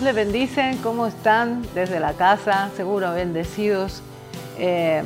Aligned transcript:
Dios 0.00 0.14
le 0.14 0.24
bendice. 0.24 0.78
¿Cómo 0.82 1.06
están 1.06 1.62
desde 1.74 2.00
la 2.00 2.14
casa? 2.14 2.70
Seguro 2.74 3.12
bendecidos 3.12 4.00
eh, 4.58 5.02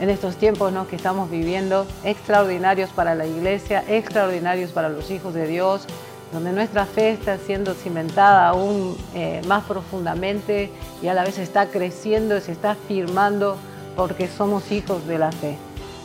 en 0.00 0.10
estos 0.10 0.36
tiempos 0.36 0.70
¿no? 0.70 0.86
que 0.86 0.96
estamos 0.96 1.30
viviendo. 1.30 1.86
Extraordinarios 2.04 2.90
para 2.90 3.14
la 3.14 3.26
iglesia, 3.26 3.82
extraordinarios 3.88 4.70
para 4.70 4.90
los 4.90 5.10
hijos 5.10 5.32
de 5.32 5.46
Dios, 5.46 5.86
donde 6.30 6.52
nuestra 6.52 6.84
fe 6.84 7.12
está 7.12 7.38
siendo 7.38 7.72
cimentada 7.72 8.48
aún 8.48 8.98
eh, 9.14 9.40
más 9.46 9.64
profundamente 9.64 10.70
y 11.00 11.08
a 11.08 11.14
la 11.14 11.24
vez 11.24 11.38
está 11.38 11.68
creciendo, 11.68 12.38
se 12.40 12.52
está 12.52 12.74
firmando 12.74 13.56
porque 13.96 14.28
somos 14.28 14.70
hijos 14.72 15.06
de 15.06 15.18
la 15.18 15.32
fe 15.32 15.56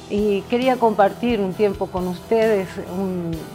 y 0.09 0.41
quería 0.41 0.77
compartir 0.77 1.39
un 1.39 1.53
tiempo 1.53 1.87
con 1.87 2.07
ustedes 2.07 2.67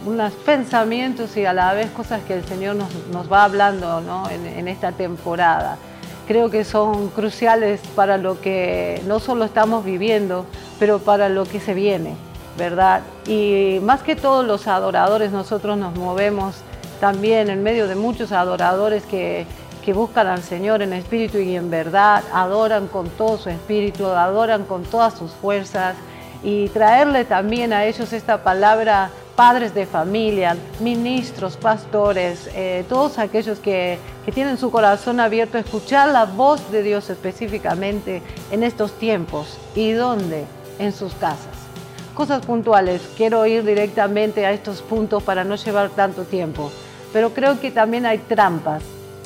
unos 0.05 0.33
pensamientos 0.33 1.35
y 1.35 1.45
a 1.45 1.53
la 1.53 1.73
vez 1.73 1.91
cosas 1.91 2.21
que 2.23 2.33
el 2.33 2.45
Señor 2.45 2.77
nos, 3.11 3.31
va 3.31 3.43
hablando 3.43 4.01
en, 4.29 4.67
esta 4.67 4.93
temporada. 4.93 5.77
Creo 6.27 6.49
que 6.49 6.63
son 6.63 7.09
cruciales 7.09 7.81
para 7.95 8.17
lo 8.17 8.39
que 8.39 9.01
no 9.05 9.19
solo 9.19 9.45
estamos 9.45 9.83
viviendo, 9.83 10.45
pero 10.79 10.99
para 10.99 11.27
lo 11.27 11.43
que 11.43 11.59
se 11.59 11.73
viene, 11.73 12.15
¿verdad? 12.57 13.01
Y 13.27 13.79
más 13.83 14.01
que 14.01 14.15
todos 14.15 14.45
los 14.45 14.67
adoradores, 14.67 15.31
nosotros 15.31 15.77
nos 15.77 15.93
movemos 15.95 16.55
también 17.01 17.49
en 17.49 17.63
medio 17.63 17.87
de 17.87 17.95
muchos 17.95 18.31
adoradores 18.31 19.03
que, 19.03 19.45
que 19.83 19.91
buscan 19.91 20.27
al 20.27 20.41
Señor 20.41 20.81
en 20.81 20.93
espíritu 20.93 21.37
y 21.37 21.57
en 21.57 21.69
verdad, 21.69 22.23
adoran 22.33 22.87
con 22.87 23.09
todo 23.09 23.37
su 23.37 23.49
espíritu, 23.49 24.05
adoran 24.07 24.63
con 24.63 24.83
todas 24.83 25.15
sus 25.15 25.31
fuerzas 25.31 25.95
y 26.45 26.69
traerle 26.69 27.25
también 27.25 27.73
a 27.73 27.85
ellos 27.85 28.13
esta 28.13 28.43
palabra 28.43 29.09
padres 29.35 29.73
de 29.73 29.87
familia, 29.87 30.55
ministros, 30.79 31.57
pastores, 31.57 32.47
eh, 32.53 32.85
todos 32.87 33.17
aquellos 33.17 33.57
que, 33.57 33.97
que, 34.23 34.31
tienen 34.31 34.59
su 34.59 34.69
corazón 34.69 35.19
abierto 35.19 35.57
a 35.57 35.61
escuchar 35.61 36.09
la 36.09 36.25
voz 36.25 36.71
de 36.71 36.83
Dios 36.83 37.09
específicamente 37.09 38.21
en 38.51 38.63
estos 38.63 38.91
tiempos. 38.93 39.57
¿Y 39.73 39.91
dónde? 39.93 40.45
En 40.77 40.93
sus 40.93 41.13
casas. 41.15 41.55
Cosas 42.13 42.45
puntuales, 42.45 43.01
quiero 43.17 43.45
ir 43.47 43.65
directamente 43.65 44.45
a 44.45 44.51
estos 44.51 44.83
puntos 44.83 45.23
para 45.23 45.43
no 45.43 45.55
llevar 45.55 45.89
tanto 45.89 46.25
tiempo, 46.25 46.71
pero 47.11 47.31
creo 47.31 47.59
que 47.59 47.71
también 47.71 48.05
hay 48.05 48.19
trampas. 48.19 48.83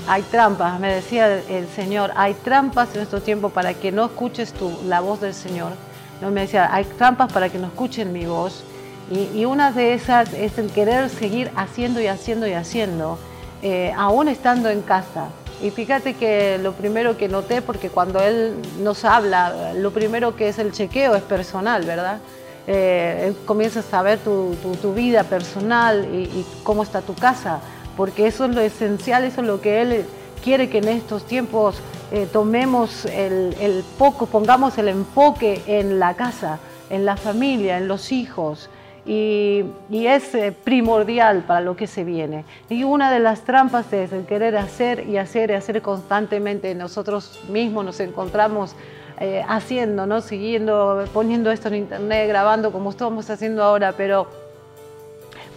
Hay 0.07 0.21
trampas, 0.23 0.79
me 0.79 0.91
decía 0.91 1.41
el 1.49 1.67
Señor, 1.67 2.11
hay 2.15 2.33
trampas 2.33 2.95
en 2.95 3.01
estos 3.01 3.23
tiempos 3.23 3.51
para 3.51 3.73
que 3.73 3.91
no 3.91 4.05
escuches 4.05 4.53
tú 4.53 4.71
la 4.87 5.01
voz 5.01 5.19
del 5.19 5.33
Señor 5.33 5.73
¿no? 6.21 6.31
Me 6.31 6.41
decía, 6.41 6.73
hay 6.73 6.83
trampas 6.83 7.31
para 7.31 7.49
que 7.49 7.57
no 7.57 7.67
escuchen 7.67 8.13
mi 8.13 8.25
voz. 8.25 8.63
Y, 9.11 9.45
una 9.45 9.71
de 9.71 9.95
esas 9.95 10.33
es 10.33 10.59
el 10.59 10.69
querer 10.69 11.09
seguir 11.09 11.49
haciendo 11.55 11.99
y 11.99 12.05
haciendo 12.05 12.47
y 12.47 12.53
haciendo, 12.53 13.17
eh, 13.63 13.91
aún 13.97 14.27
estando 14.27 14.69
en 14.69 14.81
casa. 14.81 15.29
Y 15.63 15.71
fíjate 15.71 16.13
que 16.13 16.59
lo 16.59 16.73
primero 16.73 17.17
que 17.17 17.27
noté, 17.27 17.63
porque 17.63 17.89
cuando 17.89 18.19
él 18.21 18.55
nos 18.81 19.03
habla, 19.05 19.73
lo 19.73 19.91
primero 19.91 20.35
que 20.35 20.49
es 20.49 20.59
el 20.59 20.71
chequeo 20.71 21.15
es 21.15 21.23
personal, 21.23 21.85
¿verdad? 21.85 22.19
Eh, 22.67 23.33
comienza 23.45 23.79
a 23.79 23.83
saber 23.83 24.19
tu, 24.19 24.55
vida 24.93 25.23
personal 25.23 26.07
y, 26.13 26.17
y, 26.17 26.45
cómo 26.63 26.83
está 26.83 27.01
tu 27.01 27.15
casa, 27.15 27.61
porque 27.97 28.27
eso 28.27 28.45
es 28.45 28.53
lo 28.53 28.61
esencial, 28.61 29.23
eso 29.23 29.41
es 29.41 29.47
lo 29.47 29.59
que 29.59 29.81
él 29.81 30.05
quiere 30.43 30.69
que 30.69 30.77
en 30.77 30.87
estos 30.87 31.25
tiempos 31.25 31.81
eh, 32.11 32.27
tomemos 32.31 33.05
el, 33.05 33.83
poco, 33.97 34.25
pongamos 34.25 34.77
el 34.79 34.87
enfoque 34.87 35.61
en 35.67 35.99
la 35.99 36.15
casa, 36.15 36.59
en 36.89 37.05
la 37.05 37.17
familia, 37.17 37.77
en 37.77 37.87
los 37.87 38.11
hijos. 38.11 38.69
Y, 39.05 39.65
es 39.91 40.33
eh, 40.35 40.51
primordial 40.51 41.43
para 41.45 41.61
lo 41.61 41.75
que 41.75 41.87
se 41.87 42.03
viene. 42.03 42.45
Y 42.69 42.83
una 42.83 43.11
de 43.11 43.19
las 43.19 43.41
trampas 43.41 43.91
es 43.93 44.11
el 44.11 44.25
querer 44.25 44.57
hacer 44.57 45.07
y 45.07 45.17
hacer 45.17 45.51
y 45.51 45.53
hacer 45.53 45.81
constantemente. 45.81 46.73
Nosotros 46.73 47.39
mismos 47.49 47.85
nos 47.85 47.99
encontramos 47.99 48.75
eh, 49.19 49.43
haciendo, 49.47 50.05
¿no? 50.05 50.21
siguiendo, 50.21 51.05
poniendo 51.13 51.51
esto 51.51 51.67
en 51.67 51.75
internet, 51.75 52.27
grabando 52.27 52.71
como 52.71 52.89
estamos 52.89 53.29
haciendo 53.29 53.63
ahora, 53.63 53.93
pero, 53.95 54.27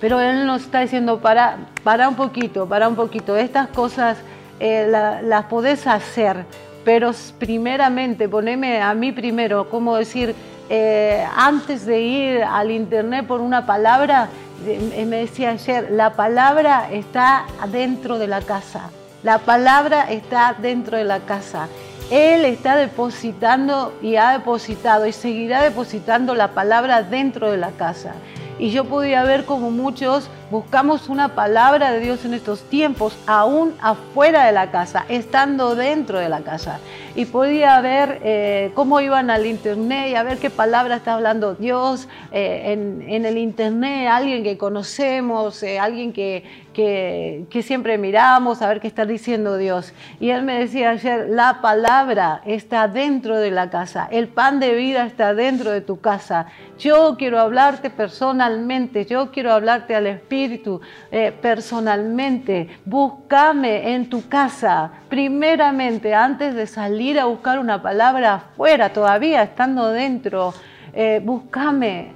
pero 0.00 0.20
Él 0.20 0.46
nos 0.46 0.62
está 0.62 0.80
diciendo, 0.80 1.20
para, 1.20 1.58
para 1.82 2.08
un 2.08 2.16
poquito, 2.16 2.66
para 2.66 2.88
un 2.88 2.96
poquito. 2.96 3.36
Estas 3.36 3.68
cosas 3.68 4.18
eh, 4.60 4.86
las 4.88 5.44
podés 5.44 5.86
hacer, 5.86 6.44
pero 6.84 7.12
primeramente, 7.38 8.28
poneme 8.28 8.80
a 8.80 8.94
mí 8.94 9.12
primero, 9.12 9.68
como 9.68 9.96
decir, 9.96 10.34
eh, 10.68 11.24
antes 11.36 11.86
de 11.86 12.00
ir 12.00 12.42
al 12.44 12.70
internet 12.70 13.26
por 13.26 13.40
una 13.40 13.66
palabra, 13.66 14.28
me 14.64 15.16
decía 15.16 15.50
ayer, 15.50 15.90
la 15.90 16.12
palabra 16.12 16.88
está 16.90 17.46
dentro 17.70 18.18
de 18.18 18.28
la 18.28 18.40
casa, 18.40 18.90
la 19.22 19.38
palabra 19.38 20.10
está 20.10 20.56
dentro 20.60 20.96
de 20.96 21.04
la 21.04 21.20
casa. 21.20 21.68
Él 22.12 22.44
está 22.44 22.76
depositando 22.76 23.94
y 24.02 24.16
ha 24.16 24.32
depositado 24.32 25.06
y 25.06 25.12
seguirá 25.12 25.62
depositando 25.62 26.34
la 26.34 26.48
palabra 26.48 27.02
dentro 27.02 27.50
de 27.50 27.56
la 27.56 27.70
casa. 27.70 28.12
Y 28.58 28.70
yo 28.70 28.84
podía 28.84 29.24
ver 29.24 29.46
como 29.46 29.70
muchos 29.70 30.28
buscamos 30.52 31.08
una 31.08 31.28
palabra 31.28 31.92
de 31.92 32.00
Dios 32.00 32.26
en 32.26 32.34
estos 32.34 32.60
tiempos, 32.64 33.16
aún 33.26 33.74
afuera 33.80 34.44
de 34.44 34.52
la 34.52 34.70
casa, 34.70 35.06
estando 35.08 35.74
dentro 35.74 36.18
de 36.18 36.28
la 36.28 36.42
casa. 36.42 36.78
Y 37.14 37.24
podía 37.24 37.80
ver 37.80 38.20
eh, 38.22 38.70
cómo 38.74 39.00
iban 39.00 39.30
al 39.30 39.46
internet 39.46 40.10
y 40.10 40.14
a 40.14 40.22
ver 40.22 40.36
qué 40.36 40.50
palabra 40.50 40.96
está 40.96 41.14
hablando 41.14 41.54
Dios 41.54 42.06
eh, 42.32 42.72
en, 42.72 43.24
el 43.24 43.38
internet, 43.38 44.08
alguien 44.10 44.44
que 44.44 44.58
conocemos, 44.58 45.62
eh, 45.62 45.78
alguien 45.78 46.12
que, 46.12 46.44
que, 46.74 47.46
que, 47.48 47.62
siempre 47.62 47.96
miramos, 47.96 48.60
a 48.60 48.68
ver 48.68 48.80
qué 48.80 48.88
está 48.88 49.06
diciendo 49.06 49.56
Dios. 49.56 49.94
Y 50.20 50.30
él 50.30 50.42
me 50.42 50.58
decía 50.58 50.90
ayer, 50.90 51.28
la 51.30 51.62
palabra 51.62 52.42
está 52.44 52.88
dentro 52.88 53.38
de 53.38 53.50
la 53.50 53.70
casa, 53.70 54.06
el 54.10 54.28
pan 54.28 54.60
de 54.60 54.74
vida 54.74 55.06
está 55.06 55.32
dentro 55.32 55.70
de 55.70 55.80
tu 55.80 56.00
casa. 56.00 56.46
Yo 56.78 57.16
quiero 57.18 57.40
hablarte 57.40 57.88
personalmente, 57.88 59.06
yo 59.06 59.30
quiero 59.30 59.52
hablarte 59.52 59.94
al 59.94 60.06
Espíritu 60.06 60.41
espíritu 60.42 60.80
eh, 61.10 61.32
personalmente. 61.40 62.68
Búscame 62.84 63.94
en 63.94 64.08
tu 64.08 64.28
casa, 64.28 64.90
primeramente, 65.08 66.14
antes 66.14 66.54
de 66.54 66.66
salir 66.66 67.18
a 67.18 67.26
buscar 67.26 67.58
una 67.58 67.80
palabra 67.80 68.34
afuera, 68.34 68.92
todavía 68.92 69.42
estando 69.42 69.90
dentro. 69.90 70.52
Eh, 70.94 71.22
búscame 71.24 72.12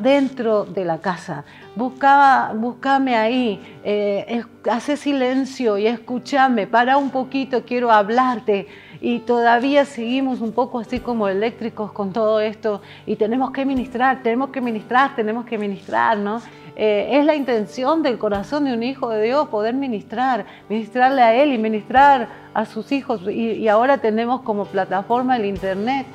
dentro 0.00 0.64
de 0.64 0.82
la 0.82 0.96
casa, 0.96 1.44
buscaba, 1.76 2.54
búscame 2.54 3.14
ahí, 3.14 3.60
eh, 3.84 4.42
hace 4.70 4.96
silencio 4.96 5.76
y 5.76 5.86
escúchame, 5.86 6.66
para 6.66 6.96
un 6.96 7.10
poquito, 7.10 7.64
quiero 7.66 7.90
hablarte. 7.90 8.66
Y 9.00 9.20
todavía 9.20 9.84
seguimos 9.84 10.40
un 10.40 10.52
poco 10.52 10.80
así 10.80 10.98
como 11.00 11.28
eléctricos 11.28 11.92
con 11.92 12.12
todo 12.12 12.40
esto 12.40 12.82
y 13.06 13.14
tenemos 13.14 13.52
que 13.52 13.64
ministrar, 13.64 14.22
tenemos 14.24 14.50
que 14.50 14.60
ministrar, 14.60 15.14
tenemos 15.14 15.44
que 15.44 15.56
ministrar, 15.56 16.16
¿no? 16.18 16.40
Eh, 16.80 17.18
es 17.18 17.26
la 17.26 17.34
intención 17.34 18.04
del 18.04 18.18
corazón 18.18 18.64
de 18.64 18.72
un 18.72 18.84
hijo 18.84 19.10
de 19.10 19.20
Dios 19.20 19.48
poder 19.48 19.74
ministrar, 19.74 20.46
ministrarle 20.68 21.22
a 21.22 21.34
Él 21.34 21.52
y 21.52 21.58
ministrar 21.58 22.28
a 22.54 22.66
sus 22.66 22.92
hijos. 22.92 23.20
Y, 23.28 23.66
ahora 23.66 23.98
tenemos 23.98 24.42
como 24.42 24.64
plataforma 24.64 25.36
el 25.36 25.44
Internet, 25.44 26.06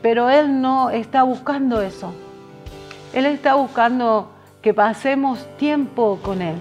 pero 0.00 0.30
Él 0.30 0.60
no 0.60 0.90
está 0.90 1.24
buscando 1.24 1.82
eso. 1.82 2.14
Él 3.12 3.26
está 3.26 3.56
buscando 3.56 4.30
que 4.62 4.72
pasemos 4.72 5.44
tiempo 5.56 6.20
con 6.22 6.40
Él 6.40 6.54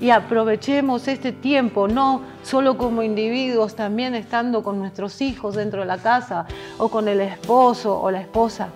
y 0.00 0.10
aprovechemos 0.10 1.06
este 1.06 1.30
tiempo, 1.30 1.86
no 1.86 2.22
solo 2.42 2.76
como 2.76 3.04
individuos, 3.04 3.76
también 3.76 4.16
estando 4.16 4.64
con 4.64 4.80
nuestros 4.80 5.20
hijos 5.20 5.54
dentro 5.54 5.82
de 5.82 5.86
la 5.86 5.98
casa 5.98 6.46
o 6.76 6.88
con 6.88 7.06
el 7.06 7.20
esposo 7.20 8.00
o 8.00 8.10
la 8.10 8.20
esposa. 8.20 8.70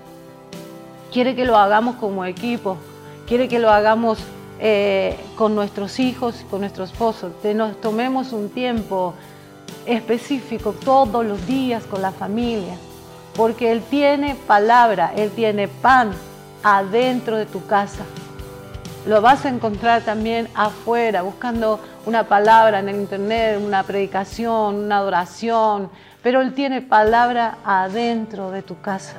Quiere 1.13 1.35
que 1.35 1.45
lo 1.45 1.57
hagamos 1.57 1.97
como 1.97 2.25
equipo, 2.25 2.77
quiere 3.31 3.47
que 3.47 3.61
lo 3.61 3.71
hagamos 3.71 4.19
eh, 4.59 5.17
con 5.37 5.55
nuestros 5.55 6.01
hijos, 6.01 6.45
con 6.51 6.63
nuestro 6.63 6.83
esposo, 6.83 7.31
que 7.41 7.55
nos 7.55 7.81
tomemos 7.81 8.33
un 8.33 8.49
tiempo 8.49 9.15
específico 9.87 10.73
todos 10.73 11.25
los 11.25 11.47
días 11.47 11.85
con 11.85 12.03
la 12.03 12.11
familia, 12.11 12.75
porque 13.37 13.71
Él 13.71 13.83
tiene 13.89 14.35
palabra, 14.49 15.13
Él 15.15 15.31
tiene 15.31 15.69
pan 15.69 16.11
adentro 16.65 17.37
de 17.37 17.47
tu 17.47 17.65
casa. 17.67 18.03
Lo 19.07 19.23
vas 19.23 19.45
a 19.45 19.51
encontrar 19.51 20.03
también 20.03 20.49
afuera, 20.57 21.23
buscando 21.23 21.79
una 22.07 22.25
palabra 22.25 22.81
en 22.81 22.89
el 22.89 22.97
internet, 22.97 23.61
una 23.65 23.85
predicación, 23.85 24.75
una 24.75 24.97
adoración, 24.97 25.89
pero 26.21 26.41
Él 26.41 26.53
tiene 26.53 26.83
palabra 26.83 27.59
adentro 27.65 28.51
de 28.51 28.63
tu 28.63 28.81
casa 28.81 29.19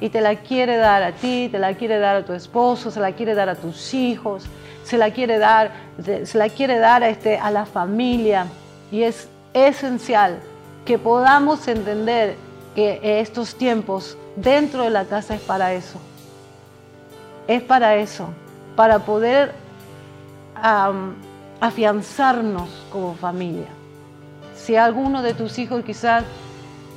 y 0.00 0.08
te 0.08 0.20
la 0.20 0.36
quiere 0.36 0.76
dar 0.76 1.02
a 1.02 1.12
ti, 1.12 1.48
te 1.50 1.58
la 1.58 1.74
quiere 1.74 1.98
dar 1.98 2.16
a 2.16 2.24
tu 2.24 2.32
esposo, 2.32 2.90
se 2.90 3.00
la 3.00 3.12
quiere 3.12 3.34
dar 3.34 3.48
a 3.48 3.54
tus 3.54 3.94
hijos, 3.94 4.44
se 4.84 4.98
la 4.98 5.10
quiere 5.10 5.38
dar, 5.38 5.72
se 6.24 6.38
la 6.38 6.48
quiere 6.48 6.78
dar 6.78 7.02
a, 7.02 7.08
este, 7.08 7.38
a 7.38 7.50
la 7.50 7.66
familia. 7.66 8.46
Y 8.90 9.02
es 9.02 9.28
esencial 9.54 10.40
que 10.84 10.98
podamos 10.98 11.68
entender 11.68 12.36
que 12.74 13.20
estos 13.20 13.54
tiempos 13.54 14.16
dentro 14.36 14.84
de 14.84 14.90
la 14.90 15.04
casa 15.04 15.34
es 15.34 15.40
para 15.40 15.72
eso. 15.72 15.98
Es 17.46 17.62
para 17.62 17.96
eso, 17.96 18.28
para 18.76 19.00
poder 19.00 19.52
afianzarnos 21.60 22.68
como 22.90 23.14
familia. 23.14 23.66
Si 24.56 24.76
alguno 24.76 25.22
de 25.22 25.34
tus 25.34 25.58
hijos 25.58 25.84
quizás 25.84 26.24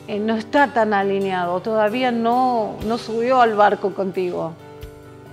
eh, 0.08 0.20
no 0.20 0.36
está 0.36 0.74
tan 0.74 0.94
alineado, 0.94 1.60
todavía 1.62 2.12
no, 2.12 2.76
no 2.86 2.98
subió 2.98 3.42
al 3.42 3.56
barco 3.56 3.94
contigo, 3.94 4.54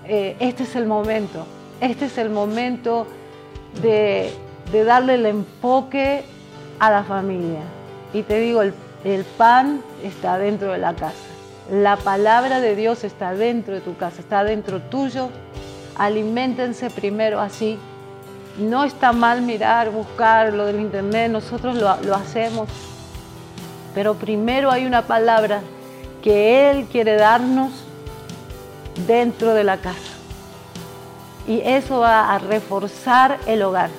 eh, 0.04 0.36
este 0.40 0.64
es 0.64 0.76
el 0.76 0.86
momento. 0.86 1.46
Este 1.80 2.06
es 2.06 2.19
el 2.19 2.30
momento 2.30 3.06
de, 3.82 4.32
darle 4.84 5.14
el 5.14 5.26
enfoque 5.26 6.24
a 6.78 6.90
la 6.90 7.04
familia. 7.04 7.60
Y 8.12 8.22
te 8.22 8.38
digo, 8.38 8.62
el, 8.62 8.74
el 9.04 9.24
pan 9.24 9.82
está 10.02 10.38
dentro 10.38 10.72
de 10.72 10.78
la 10.78 10.94
casa. 10.94 11.14
La 11.70 11.96
palabra 11.96 12.60
de 12.60 12.76
Dios 12.76 13.04
está 13.04 13.34
dentro 13.34 13.74
de 13.74 13.80
tu 13.80 13.96
casa, 13.96 14.20
está 14.20 14.44
dentro 14.44 14.80
tuyo. 14.80 15.28
Aliméntense 15.96 16.90
primero 16.90 17.40
así. 17.40 17.78
No 18.58 18.84
está 18.84 19.12
mal 19.12 19.42
mirar, 19.42 19.90
buscar 19.90 20.52
lo 20.52 20.66
del 20.66 20.80
internet, 20.80 21.30
nosotros 21.30 21.76
lo, 21.76 21.96
lo 22.02 22.14
hacemos. 22.14 22.69
Pero 23.94 24.14
primero 24.14 24.70
hay 24.70 24.86
una 24.86 25.02
palabra 25.02 25.62
que 26.22 26.70
Él 26.70 26.86
quiere 26.90 27.16
darnos 27.16 27.72
dentro 29.06 29.54
de 29.54 29.64
la 29.64 29.78
casa. 29.78 29.98
Y 31.46 31.60
eso 31.60 31.98
va 31.98 32.34
a 32.34 32.38
reforzar 32.38 33.38
el 33.46 33.62
hogar, 33.62 33.90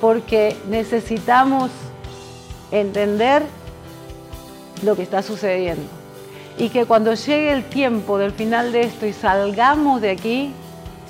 porque 0.00 0.56
necesitamos 0.68 1.70
entender 2.70 3.42
lo 4.82 4.96
que 4.96 5.02
está 5.02 5.22
sucediendo. 5.22 5.88
Y 6.58 6.68
que 6.68 6.84
cuando 6.84 7.14
llegue 7.14 7.52
el 7.52 7.64
tiempo 7.64 8.18
del 8.18 8.32
final 8.32 8.72
de 8.72 8.82
esto 8.82 9.06
y 9.06 9.12
salgamos 9.12 10.02
de 10.02 10.10
aquí, 10.10 10.52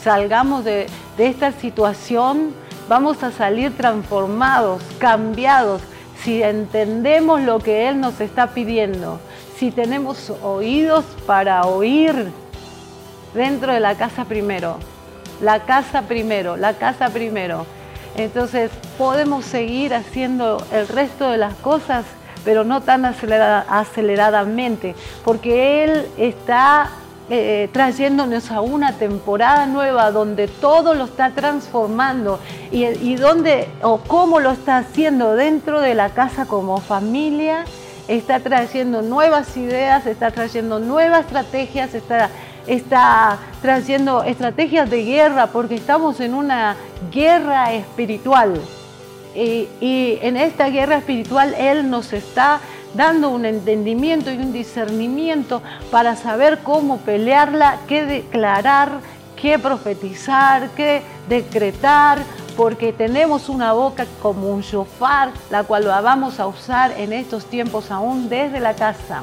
salgamos 0.03 0.65
de, 0.65 0.87
esta 1.19 1.53
situación, 1.53 2.53
vamos 2.89 3.23
a 3.23 3.33
salir 3.33 3.77
transformados, 3.77 4.83
cambiados, 4.99 5.83
si 6.23 6.43
entendemos 6.43 7.41
lo 7.43 7.59
que 7.59 7.89
Él 7.89 8.01
nos 8.01 8.21
está 8.21 8.49
pidiendo, 8.49 9.19
si 9.57 9.71
tenemos 9.71 10.31
oídos 10.43 11.05
para 11.27 11.63
oír 11.63 12.31
dentro 13.35 13.73
de 13.73 13.81
la 13.81 13.97
casa 13.97 14.25
primero, 14.25 14.77
la 15.41 15.61
casa 15.61 16.03
primero, 16.03 16.57
la 16.57 16.75
casa 16.75 17.11
primero. 17.11 17.67
Entonces 18.17 18.71
podemos 18.99 19.45
seguir 19.45 19.95
haciendo 19.95 20.65
el 20.73 20.87
resto 20.87 21.31
de 21.31 21.39
las 21.39 21.55
cosas, 21.55 22.05
pero 22.45 22.65
no 22.65 22.83
tan 22.83 23.05
aceleradamente, 23.05 24.95
porque 25.25 25.85
Él 25.85 26.07
está 26.19 26.91
eh, 27.35 27.69
trayéndonos 27.73 28.51
a 28.51 28.61
una 28.61 28.93
temporada 28.93 29.67
nueva 29.67 30.11
donde 30.11 30.49
todo 30.49 30.95
lo 30.95 31.05
está 31.05 31.31
transformando 31.31 32.39
y, 32.71 32.85
y 32.85 33.17
donde 33.17 33.69
o 33.83 33.99
cómo 33.99 34.39
lo 34.39 34.51
está 34.51 34.79
haciendo 34.79 35.35
dentro 35.35 35.81
de 35.81 35.95
la 35.95 36.11
casa 36.11 36.45
como 36.47 36.79
familia, 36.79 37.65
está 38.07 38.41
trayendo 38.41 39.01
nuevas 39.01 39.57
ideas, 39.57 40.07
está 40.07 40.31
trayendo 40.31 40.79
nuevas 40.79 41.27
estrategias, 41.27 41.95
está 41.95 42.29
está 42.67 43.39
trayendo 43.61 44.23
estrategias 44.23 44.89
de 44.89 45.05
guerra 45.05 45.49
porque 45.49 45.75
estamos 45.75 46.21
en 46.21 46.35
una 46.35 46.77
guerra 47.11 47.73
espiritual. 47.73 48.61
Y, 49.35 50.19
en 50.21 50.37
esta 50.37 50.69
guerra 50.69 50.99
espiritual 50.99 51.55
Él 51.55 51.89
nos 51.89 52.13
está 52.13 52.61
dando 52.95 53.31
un 53.31 53.45
entendimiento 53.45 54.31
y 54.31 54.39
un 54.39 54.53
discernimiento 54.53 55.63
para 55.91 56.17
saber 56.17 56.61
cómo 56.63 56.99
pelearla, 56.99 57.79
qué 57.89 58.05
declarar, 58.05 59.01
qué 59.37 59.59
profetizar, 59.59 60.71
qué 60.71 61.03
decretar, 61.29 62.19
porque 62.57 62.93
tenemos 62.93 63.49
una 63.49 63.73
boca 63.73 64.07
como 64.21 64.51
un 64.51 64.61
shofar, 64.61 65.31
la 65.51 65.65
cual 65.65 65.87
la 65.87 66.01
vamos 66.01 66.39
a 66.39 66.47
usar 66.47 66.93
en 66.99 67.13
estos 67.13 67.47
tiempos 67.47 67.91
aún 67.91 68.29
desde 68.29 68.61
la 68.61 68.75
casa. 68.75 69.23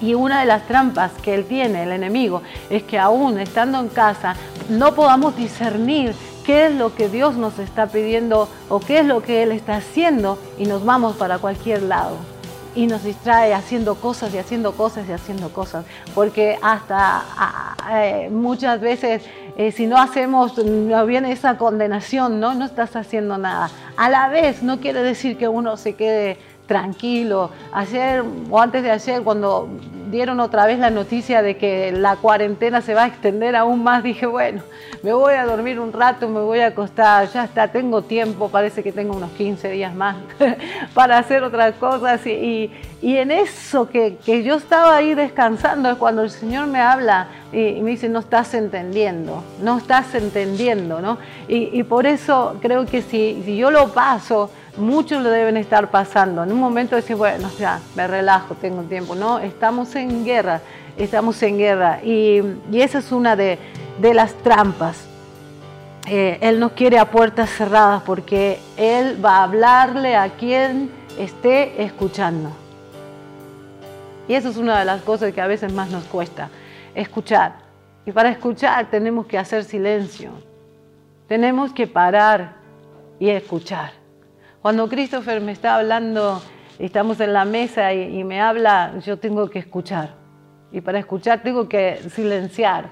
Y 0.00 0.14
una 0.14 0.40
de 0.40 0.46
las 0.46 0.66
trampas 0.66 1.10
que 1.22 1.34
él 1.34 1.46
tiene, 1.46 1.82
el 1.82 1.92
enemigo, 1.92 2.42
es 2.70 2.84
que 2.84 2.98
aún 2.98 3.38
estando 3.38 3.80
en 3.80 3.88
casa 3.88 4.36
no 4.68 4.94
podamos 4.94 5.36
discernir 5.36 6.14
qué 6.48 6.64
es 6.64 6.74
lo 6.74 6.94
que 6.94 7.10
Dios 7.10 7.36
nos 7.36 7.58
está 7.58 7.88
pidiendo 7.88 8.48
o 8.70 8.80
qué 8.80 9.00
es 9.00 9.04
lo 9.04 9.20
que 9.20 9.42
Él 9.42 9.52
está 9.52 9.76
haciendo 9.76 10.38
y 10.56 10.64
nos 10.64 10.82
vamos 10.82 11.14
para 11.16 11.36
cualquier 11.36 11.82
lado. 11.82 12.16
Y 12.74 12.86
nos 12.86 13.04
distrae 13.04 13.52
haciendo 13.52 13.96
cosas 13.96 14.32
y 14.32 14.38
haciendo 14.38 14.72
cosas 14.72 15.06
y 15.06 15.12
haciendo 15.12 15.50
cosas. 15.50 15.84
Porque 16.14 16.58
hasta 16.62 17.22
eh, 17.92 18.30
muchas 18.32 18.80
veces 18.80 19.24
eh, 19.58 19.72
si 19.72 19.86
no 19.86 19.98
hacemos, 19.98 20.56
no 20.56 21.04
viene 21.04 21.32
esa 21.32 21.58
condenación, 21.58 22.40
¿no? 22.40 22.54
No 22.54 22.64
estás 22.64 22.96
haciendo 22.96 23.36
nada. 23.36 23.70
A 23.98 24.08
la 24.08 24.28
vez 24.28 24.62
no 24.62 24.80
quiere 24.80 25.02
decir 25.02 25.36
que 25.36 25.48
uno 25.48 25.76
se 25.76 25.96
quede 25.96 26.38
tranquilo. 26.68 27.50
Ayer 27.72 28.22
o 28.48 28.60
antes 28.60 28.84
de 28.84 28.92
ayer, 28.92 29.22
cuando 29.22 29.68
dieron 30.10 30.38
otra 30.38 30.66
vez 30.66 30.78
la 30.78 30.90
noticia 30.90 31.42
de 31.42 31.56
que 31.56 31.90
la 31.92 32.16
cuarentena 32.16 32.80
se 32.80 32.94
va 32.94 33.04
a 33.04 33.06
extender 33.08 33.56
aún 33.56 33.82
más, 33.82 34.02
dije, 34.02 34.26
bueno, 34.26 34.62
me 35.02 35.12
voy 35.12 35.34
a 35.34 35.44
dormir 35.44 35.80
un 35.80 35.92
rato, 35.92 36.28
me 36.28 36.40
voy 36.40 36.60
a 36.60 36.68
acostar, 36.68 37.28
ya 37.30 37.44
está, 37.44 37.68
tengo 37.68 38.02
tiempo, 38.02 38.48
parece 38.48 38.82
que 38.82 38.92
tengo 38.92 39.16
unos 39.16 39.30
15 39.32 39.70
días 39.70 39.94
más 39.94 40.16
para 40.94 41.18
hacer 41.18 41.42
otras 41.42 41.74
cosas. 41.74 42.24
Y, 42.26 42.70
en 43.00 43.30
eso 43.30 43.88
que, 43.88 44.18
yo 44.26 44.56
estaba 44.56 44.96
ahí 44.96 45.14
descansando 45.14 45.90
es 45.90 45.96
cuando 45.96 46.22
el 46.22 46.30
Señor 46.30 46.66
me 46.66 46.80
habla 46.80 47.28
y, 47.52 47.80
me 47.80 47.90
dice, 47.90 48.08
no 48.08 48.18
estás 48.20 48.54
entendiendo, 48.54 49.42
no 49.62 49.78
estás 49.78 50.14
entendiendo, 50.14 51.00
¿no? 51.00 51.18
Y, 51.48 51.82
por 51.84 52.06
eso 52.06 52.56
creo 52.60 52.86
que 52.86 53.02
si, 53.02 53.42
si 53.44 53.56
yo 53.56 53.70
lo 53.70 53.92
paso, 53.92 54.50
muchos 54.78 55.22
lo 55.22 55.30
deben 55.30 55.56
estar 55.56 55.90
pasando. 55.90 56.42
En 56.42 56.52
un 56.52 56.58
momento 56.58 56.96
decir, 56.96 57.16
bueno, 57.16 57.50
ya, 57.58 57.80
me 57.94 58.06
relajo, 58.06 58.54
tengo 58.54 58.82
tiempo. 58.82 59.14
No, 59.14 59.38
estamos 59.38 59.94
en 59.96 60.24
guerra, 60.24 60.60
estamos 60.96 61.42
en 61.42 61.58
guerra. 61.58 62.00
Y, 62.02 62.42
esa 62.72 62.98
es 62.98 63.12
una 63.12 63.36
de, 63.36 63.58
las 64.00 64.34
trampas. 64.34 65.06
Eh, 66.06 66.38
él 66.40 66.58
no 66.58 66.70
quiere 66.70 66.98
a 66.98 67.10
puertas 67.10 67.50
cerradas 67.50 68.02
porque 68.02 68.58
Él 68.78 69.22
va 69.22 69.38
a 69.38 69.42
hablarle 69.42 70.16
a 70.16 70.30
quien 70.30 70.90
esté 71.18 71.82
escuchando. 71.82 72.50
Y 74.26 74.34
eso 74.34 74.48
es 74.48 74.56
una 74.56 74.78
de 74.78 74.84
las 74.84 75.02
cosas 75.02 75.32
que 75.32 75.40
a 75.40 75.46
veces 75.46 75.72
más 75.72 75.90
nos 75.90 76.04
cuesta, 76.04 76.48
escuchar. 76.94 77.56
Y 78.06 78.12
para 78.12 78.30
escuchar 78.30 78.88
tenemos 78.90 79.26
que 79.26 79.36
hacer 79.36 79.64
silencio. 79.64 80.30
Tenemos 81.26 81.72
que 81.72 81.86
parar 81.86 82.54
y 83.18 83.28
escuchar. 83.28 83.97
Cuando 84.68 84.86
Christopher 84.86 85.40
me 85.40 85.52
está 85.52 85.76
hablando, 85.76 86.42
estamos 86.78 87.18
en 87.20 87.32
la 87.32 87.46
mesa 87.46 87.94
y, 87.94 88.22
me 88.22 88.42
habla, 88.42 88.98
yo 88.98 89.18
tengo 89.18 89.48
que 89.48 89.60
escuchar. 89.60 90.10
Y 90.70 90.82
para 90.82 90.98
escuchar 90.98 91.42
tengo 91.42 91.70
que 91.70 91.98
silenciar. 92.10 92.90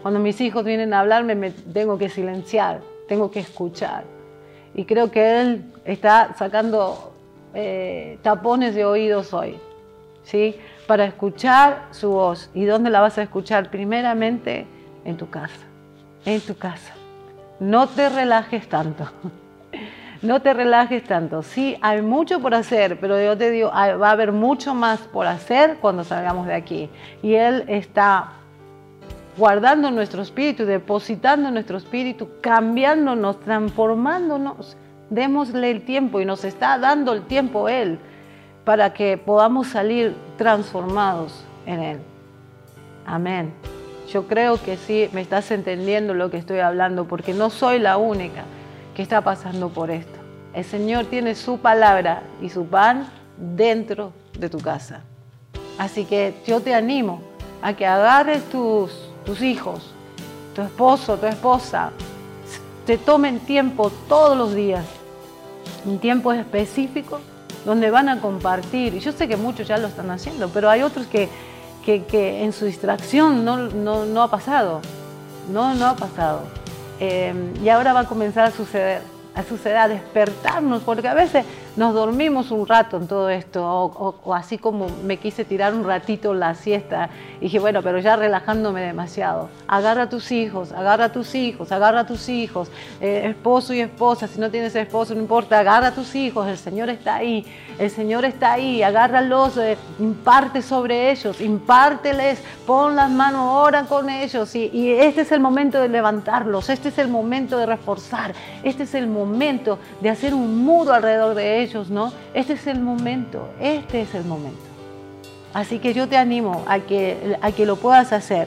Cuando 0.00 0.18
mis 0.18 0.40
hijos 0.40 0.64
vienen 0.64 0.94
a 0.94 1.00
hablarme, 1.00 1.34
me 1.34 1.50
tengo 1.50 1.98
que 1.98 2.08
silenciar, 2.08 2.80
tengo 3.06 3.30
que 3.30 3.40
escuchar. 3.40 4.04
Y 4.74 4.86
creo 4.86 5.10
que 5.10 5.42
él 5.42 5.70
está 5.84 6.34
sacando 6.38 7.12
eh, 7.52 8.18
tapones 8.22 8.74
de 8.74 8.86
oídos 8.86 9.34
hoy, 9.34 9.58
¿sí? 10.22 10.56
Para 10.86 11.04
escuchar 11.04 11.88
su 11.90 12.12
voz. 12.12 12.48
¿Y 12.54 12.64
dónde 12.64 12.88
la 12.88 13.02
vas 13.02 13.18
a 13.18 13.22
escuchar? 13.24 13.70
Primeramente 13.70 14.64
en 15.04 15.18
tu 15.18 15.28
casa, 15.28 15.66
en 16.24 16.40
tu 16.40 16.56
casa. 16.56 16.94
No 17.58 17.88
te 17.88 18.08
relajes 18.08 18.66
tanto. 18.70 19.06
No 20.22 20.42
te 20.42 20.52
relajes 20.52 21.04
tanto. 21.04 21.42
Sí, 21.42 21.76
hay 21.80 22.02
mucho 22.02 22.40
por 22.40 22.54
hacer, 22.54 23.00
pero 23.00 23.20
yo 23.20 23.36
te 23.36 23.50
digo, 23.50 23.70
va 23.70 24.08
a 24.08 24.10
haber 24.10 24.32
mucho 24.32 24.74
más 24.74 25.00
por 25.00 25.26
hacer 25.26 25.78
cuando 25.80 26.04
salgamos 26.04 26.46
de 26.46 26.54
aquí. 26.54 26.90
Y 27.22 27.34
Él 27.34 27.64
está 27.68 28.32
guardando 29.36 29.90
nuestro 29.90 30.20
espíritu, 30.22 30.66
depositando 30.66 31.50
nuestro 31.50 31.78
espíritu, 31.78 32.28
cambiándonos, 32.42 33.40
transformándonos. 33.40 34.76
Démosle 35.08 35.70
el 35.70 35.82
tiempo 35.82 36.20
y 36.20 36.24
nos 36.24 36.44
está 36.44 36.78
dando 36.78 37.12
el 37.12 37.22
tiempo 37.22 37.68
Él 37.68 37.98
para 38.64 38.92
que 38.92 39.16
podamos 39.16 39.68
salir 39.68 40.14
transformados 40.36 41.44
en 41.66 41.80
Él. 41.80 41.98
Amén. 43.06 43.52
Yo 44.12 44.28
creo 44.28 44.60
que 44.62 44.76
sí, 44.76 45.08
me 45.12 45.20
estás 45.20 45.50
entendiendo 45.50 46.14
lo 46.14 46.30
que 46.30 46.36
estoy 46.36 46.58
hablando, 46.58 47.06
porque 47.06 47.32
no 47.32 47.48
soy 47.48 47.78
la 47.78 47.96
única 47.96 48.44
que 48.94 49.02
está 49.02 49.20
pasando 49.20 49.68
por 49.68 49.90
esto. 49.90 50.18
El 50.52 50.64
Señor 50.64 51.06
tiene 51.06 51.34
su 51.34 51.58
palabra 51.58 52.22
y 52.42 52.48
su 52.48 52.66
pan 52.66 53.08
dentro 53.36 54.12
de 54.38 54.48
tu 54.48 54.58
casa. 54.58 55.02
Así 55.78 56.04
que 56.04 56.34
yo 56.46 56.60
te 56.60 56.74
animo 56.74 57.20
a 57.62 57.72
que 57.74 57.86
agarres 57.86 58.42
tus, 58.50 58.90
tus 59.24 59.40
hijos, 59.42 59.92
tu 60.54 60.62
esposo, 60.62 61.16
tu 61.16 61.26
esposa, 61.26 61.92
te 62.86 62.98
tomen 62.98 63.40
tiempo 63.40 63.90
todos 64.08 64.36
los 64.36 64.54
días, 64.54 64.84
un 65.84 65.98
tiempo 65.98 66.32
específico 66.32 67.20
donde 67.64 67.90
van 67.90 68.08
a 68.08 68.20
compartir. 68.20 68.94
Y 68.94 69.00
yo 69.00 69.12
sé 69.12 69.28
que 69.28 69.36
muchos 69.36 69.68
ya 69.68 69.78
lo 69.78 69.88
están 69.88 70.10
haciendo, 70.10 70.48
pero 70.48 70.68
hay 70.70 70.82
otros 70.82 71.06
que, 71.06 71.28
que, 71.84 72.42
en 72.42 72.52
su 72.52 72.64
distracción 72.64 73.44
no, 73.44 73.56
no, 73.68 74.22
ha 74.22 74.30
pasado. 74.30 74.80
No, 75.52 75.74
no 75.74 75.86
ha 75.86 75.96
pasado. 75.96 76.42
Eh, 77.00 77.34
y 77.62 77.68
ahora 77.68 77.92
va 77.92 78.00
a 78.00 78.06
comenzar 78.06 78.44
a 78.46 78.50
suceder. 78.50 79.00
a 79.34 79.42
suceder, 79.44 79.76
a 79.76 79.88
despertarnos, 79.88 80.82
porque 80.82 81.06
a 81.08 81.14
veces 81.14 81.44
nos 81.76 81.94
dormimos 81.94 82.50
un 82.50 82.66
rato 82.66 82.96
en 82.96 83.06
todo 83.06 83.30
esto, 83.30 83.64
o, 83.64 84.34
así 84.34 84.58
como 84.58 84.88
me 85.04 85.18
quise 85.18 85.44
tirar 85.44 85.74
un 85.74 85.84
ratito 85.84 86.34
la 86.34 86.54
siesta, 86.54 87.10
y 87.38 87.44
dije, 87.44 87.58
bueno, 87.58 87.82
pero 87.82 87.98
ya 87.98 88.16
relajándome 88.16 88.80
demasiado. 88.82 89.48
Agarra 89.68 90.02
a 90.02 90.08
tus 90.08 90.32
hijos, 90.32 90.72
agarra 90.72 91.06
a 91.06 91.12
tus 91.12 91.34
hijos, 91.34 91.70
agarra 91.72 92.00
a 92.00 92.06
tus 92.06 92.28
hijos, 92.28 92.70
eh, 93.00 93.22
esposo 93.26 93.72
y 93.72 93.80
esposa, 93.80 94.26
si 94.26 94.40
no 94.40 94.50
tienes 94.50 94.74
esposo, 94.74 95.14
no 95.14 95.20
importa, 95.20 95.60
agarra 95.60 95.88
a 95.88 95.94
tus 95.94 96.14
hijos, 96.14 96.48
el 96.48 96.58
Señor 96.58 96.90
está 96.90 97.16
ahí, 97.16 97.46
el 97.78 97.90
Señor 97.90 98.24
está 98.24 98.52
ahí, 98.52 98.82
agárralos, 98.82 99.56
eh, 99.56 99.78
imparte 99.98 100.62
sobre 100.62 101.10
ellos, 101.12 101.40
impárteles, 101.40 102.42
pon 102.66 102.96
las 102.96 103.10
manos, 103.10 103.42
ora 103.48 103.84
con 103.84 104.10
ellos, 104.10 104.54
y, 104.54 104.70
y 104.72 104.90
este 104.92 105.22
es 105.22 105.32
el 105.32 105.40
momento 105.40 105.80
de 105.80 105.88
levantarlos, 105.88 106.68
este 106.68 106.88
es 106.88 106.98
el 106.98 107.08
momento 107.08 107.58
de 107.58 107.66
reforzar, 107.66 108.34
este 108.64 108.82
es 108.82 108.94
el 108.94 109.06
momento 109.06 109.78
de 110.00 110.10
hacer 110.10 110.34
un 110.34 110.64
muro 110.64 110.92
alrededor 110.92 111.34
de 111.34 111.54
ellos 111.54 111.59
ellos, 111.62 111.90
¿no? 111.90 112.12
Este 112.34 112.54
es 112.54 112.66
el 112.66 112.80
momento, 112.80 113.48
este 113.60 114.02
es 114.02 114.14
el 114.14 114.24
momento. 114.24 114.60
Así 115.52 115.78
que 115.78 115.94
yo 115.94 116.08
te 116.08 116.16
animo 116.16 116.64
a 116.66 116.80
que, 116.80 117.36
a 117.40 117.52
que 117.52 117.66
lo 117.66 117.76
puedas 117.76 118.12
hacer. 118.12 118.46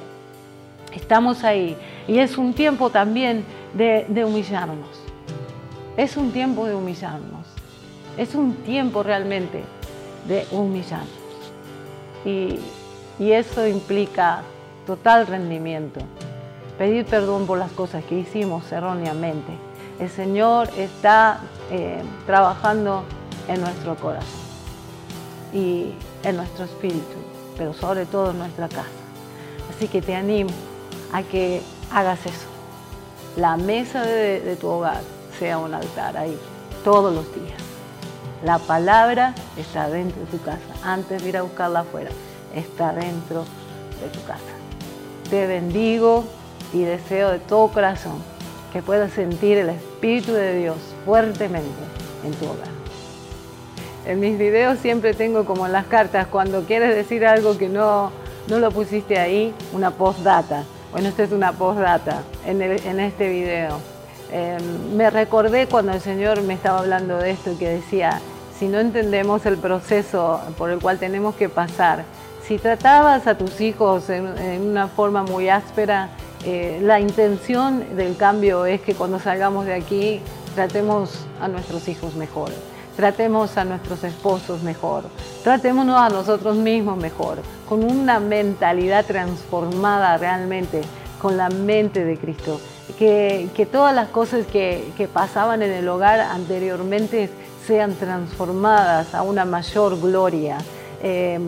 Estamos 0.93 1.43
ahí. 1.43 1.75
Y 2.07 2.19
es 2.19 2.37
un 2.37 2.53
tiempo 2.53 2.89
también 2.89 3.43
de, 3.73 4.05
humillarnos. 4.25 5.01
Es 5.97 6.17
un 6.17 6.31
tiempo 6.31 6.65
de 6.65 6.75
humillarnos. 6.75 7.47
Es 8.17 8.35
un 8.35 8.55
tiempo 8.55 9.03
realmente 9.03 9.63
de 10.27 10.45
humillarnos. 10.51 11.09
Y, 12.25 12.59
y 13.19 13.31
eso 13.31 13.67
implica 13.67 14.43
total 14.85 15.27
rendimiento. 15.27 15.99
Pedir 16.77 17.05
perdón 17.05 17.45
por 17.45 17.57
las 17.57 17.71
cosas 17.71 18.03
que 18.05 18.19
hicimos 18.19 18.71
erróneamente 18.71 19.51
el 19.99 20.09
Señor 20.09 20.69
está 20.77 21.41
eh, 21.71 22.01
trabajando 22.25 23.03
en 23.47 23.61
nuestro 23.61 23.95
corazón 23.95 24.43
y 25.53 25.93
en 26.23 26.37
nuestro 26.37 26.65
espíritu, 26.65 27.15
pero 27.57 27.73
sobre 27.73 28.05
todo 28.05 28.31
en 28.31 28.39
nuestra 28.39 28.67
casa. 28.67 28.87
Así 29.73 29.87
que 29.87 30.01
te 30.01 30.15
animo 30.15 30.49
a 31.11 31.23
que 31.23 31.61
hagas 31.91 32.25
eso. 32.25 32.47
La 33.35 33.57
mesa 33.57 34.03
de, 34.03 34.57
tu 34.59 34.67
hogar 34.67 35.01
sea 35.39 35.57
un 35.57 35.73
altar 35.73 36.17
ahí 36.17 36.37
todos 36.83 37.13
los 37.13 37.25
días. 37.33 37.61
La 38.43 38.59
palabra 38.59 39.33
está 39.57 39.89
dentro 39.89 40.19
de 40.21 40.27
tu 40.27 40.41
casa. 40.43 40.59
Antes 40.83 41.23
de 41.23 41.29
ir 41.29 41.37
a 41.37 41.43
buscarla 41.43 41.81
afuera, 41.81 42.11
está 42.53 42.93
dentro 42.93 43.45
de 44.01 44.09
tu 44.09 44.23
casa. 44.25 44.41
Te 45.29 45.47
bendigo 45.47 46.25
y 46.73 46.81
deseo 46.81 47.29
de 47.29 47.39
todo 47.39 47.69
corazón 47.69 48.32
que 48.73 48.81
puedas 48.81 49.13
sentir 49.13 49.59
el 49.59 49.69
Espíritu 49.69 50.33
de 50.33 50.57
Dios 50.57 50.77
fuertemente 51.05 51.69
en 52.25 52.33
tu 52.33 52.45
hogar. 52.45 52.67
En 54.07 54.19
mis 54.19 54.37
videos 54.37 54.79
siempre 54.79 55.13
tengo 55.13 55.45
como 55.45 55.67
en 55.67 55.71
las 55.71 55.85
cartas, 55.85 56.27
cuando 56.27 56.63
quieres 56.63 56.93
decir 56.95 57.25
algo 57.25 57.57
que 57.57 57.69
no, 57.69 58.11
no 58.47 58.59
lo 58.59 58.71
pusiste 58.71 59.19
ahí, 59.19 59.53
una 59.71 59.91
postdata. 59.91 60.63
Bueno, 60.91 61.07
esta 61.07 61.23
es 61.23 61.31
una 61.31 61.53
postdata 61.53 62.23
en, 62.45 62.61
en 62.61 62.99
este 62.99 63.29
video. 63.29 63.77
Em, 64.31 64.95
me 64.97 65.09
recordé 65.11 65.67
cuando 65.67 65.93
el 65.93 66.01
Señor 66.01 66.41
me 66.41 66.55
estaba 66.55 66.79
hablando 66.79 67.17
de 67.19 67.31
esto 67.31 67.55
que 67.57 67.69
decía, 67.69 68.19
si 68.57 68.67
no 68.67 68.79
entendemos 68.79 69.45
el 69.45 69.57
proceso 69.57 70.41
por 70.57 70.71
el 70.71 70.79
cual 70.79 70.97
tenemos 70.97 71.35
que 71.35 71.47
pasar, 71.47 72.03
si 72.45 72.57
tratabas 72.57 73.27
a 73.27 73.37
tus 73.37 73.61
hijos 73.61 74.09
en 74.09 74.61
una 74.61 74.87
forma 74.87 75.23
muy 75.23 75.47
áspera, 75.47 76.09
eh, 76.45 76.79
la 76.81 76.99
intención 76.99 77.95
del 77.95 78.17
cambio 78.17 78.65
es 78.65 78.81
que 78.81 78.95
cuando 78.95 79.19
salgamos 79.19 79.65
de 79.65 79.73
aquí 79.73 80.19
tratemos 80.55 81.25
a 81.39 81.47
nuestros 81.47 81.87
hijos 81.87 82.15
mejor, 82.15 82.49
tratemos 82.97 83.57
a 83.57 83.63
nuestros 83.63 84.03
esposos 84.03 84.61
mejor, 84.61 85.03
tratémonos 85.43 85.99
a 85.99 86.09
nosotros 86.09 86.57
mismos 86.57 86.97
mejor, 86.97 87.39
con 87.67 87.83
una 87.83 88.19
mentalidad 88.19 89.05
transformada 89.05 90.17
realmente, 90.17 90.81
con 91.21 91.37
la 91.37 91.49
mente 91.49 92.03
de 92.03 92.17
Cristo. 92.17 92.59
Que, 92.99 93.67
todas 93.71 93.95
las 93.95 94.09
cosas 94.09 94.45
que, 94.45 95.09
pasaban 95.13 95.61
en 95.61 95.71
el 95.71 95.87
hogar 95.87 96.19
anteriormente 96.19 97.29
sean 97.65 97.95
transformadas 97.95 99.15
a 99.15 99.21
una 99.21 99.45
mayor 99.45 99.99
gloria. 99.99 100.57
Eh, 101.01 101.39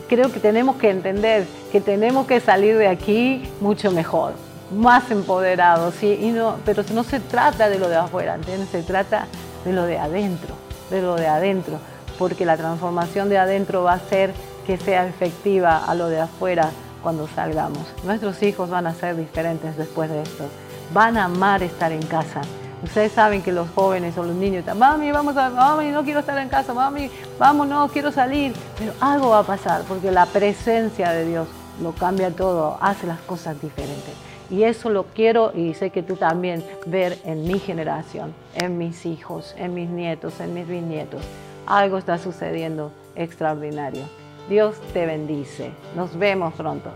creo 0.00 0.32
que 0.32 0.40
tenemos 0.40 0.76
que 0.76 0.90
entender 0.90 1.46
que 1.72 1.80
tenemos 1.80 2.26
que 2.26 2.40
salir 2.40 2.76
de 2.76 2.88
aquí 2.88 3.48
mucho 3.60 3.90
mejor, 3.90 4.32
más 4.74 5.10
empoderados, 5.10 5.94
¿sí? 5.94 6.06
y 6.08 6.34
pero 6.64 6.82
no 6.92 7.04
se 7.04 7.20
trata 7.20 7.68
de 7.68 7.78
lo 7.78 7.88
de 7.88 7.96
afuera, 7.96 8.34
¿entiendes? 8.34 8.68
se 8.70 8.82
trata 8.82 9.26
de 9.64 9.72
lo 9.72 9.84
de 9.84 9.98
adentro, 9.98 10.54
de 10.90 11.02
lo 11.02 11.16
de 11.16 11.26
adentro, 11.26 11.78
porque 12.18 12.44
la 12.44 12.56
transformación 12.56 13.28
de 13.28 13.38
adentro 13.38 13.82
va 13.82 13.92
a 13.92 13.96
hacer 13.96 14.32
que 14.66 14.76
sea 14.76 15.06
efectiva 15.06 15.84
a 15.84 15.94
lo 15.94 16.08
de 16.08 16.20
afuera 16.20 16.70
cuando 17.02 17.28
salgamos. 17.28 17.86
Nuestros 18.04 18.42
hijos 18.42 18.68
van 18.70 18.86
a 18.86 18.94
ser 18.94 19.16
diferentes 19.16 19.76
después 19.76 20.10
de 20.10 20.22
esto, 20.22 20.44
van 20.92 21.16
a 21.16 21.24
amar 21.24 21.62
estar 21.62 21.92
en 21.92 22.02
casa, 22.02 22.42
Ustedes 22.82 23.12
saben 23.12 23.42
que 23.42 23.52
los 23.52 23.68
jóvenes 23.70 24.16
o 24.18 24.22
los 24.22 24.34
niños 24.34 24.60
están, 24.60 24.78
mami, 24.78 25.10
vamos 25.10 25.36
a, 25.36 25.50
mami, 25.50 25.90
no 25.90 26.04
quiero 26.04 26.20
estar 26.20 26.36
en 26.38 26.48
casa, 26.48 26.74
mami, 26.74 27.10
vamos, 27.38 27.66
no, 27.66 27.88
quiero 27.88 28.12
salir. 28.12 28.52
Pero 28.78 28.92
algo 29.00 29.30
va 29.30 29.40
a 29.40 29.42
pasar 29.44 29.82
porque 29.88 30.10
la 30.10 30.26
presencia 30.26 31.10
de 31.10 31.26
Dios 31.26 31.48
lo 31.82 31.92
cambia 31.92 32.30
todo, 32.30 32.78
hace 32.80 33.06
las 33.06 33.20
cosas 33.20 33.60
diferentes. 33.60 34.14
Y 34.50 34.62
eso 34.62 34.90
lo 34.90 35.04
quiero 35.04 35.52
y 35.54 35.74
sé 35.74 35.90
que 35.90 36.02
tú 36.02 36.16
también 36.16 36.64
ver 36.86 37.18
en 37.24 37.48
mi 37.48 37.58
generación, 37.58 38.32
en 38.54 38.78
mis 38.78 39.04
hijos, 39.04 39.54
en 39.58 39.74
mis 39.74 39.88
nietos, 39.88 40.38
en 40.40 40.54
mis 40.54 40.68
bisnietos. 40.68 41.22
Algo 41.66 41.98
está 41.98 42.18
sucediendo 42.18 42.92
extraordinario. 43.16 44.04
Dios 44.48 44.76
te 44.92 45.04
bendice. 45.04 45.72
Nos 45.96 46.16
vemos 46.16 46.54
pronto. 46.54 46.90